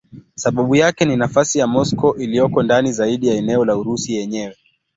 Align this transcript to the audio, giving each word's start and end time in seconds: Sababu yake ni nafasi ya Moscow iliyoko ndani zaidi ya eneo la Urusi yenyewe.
Sababu 0.35 0.75
yake 0.75 1.05
ni 1.05 1.15
nafasi 1.15 1.59
ya 1.59 1.67
Moscow 1.67 2.15
iliyoko 2.15 2.63
ndani 2.63 2.91
zaidi 2.91 3.27
ya 3.27 3.33
eneo 3.35 3.65
la 3.65 3.77
Urusi 3.77 4.13
yenyewe. 4.15 4.55